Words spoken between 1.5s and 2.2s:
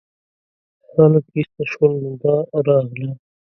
شول نو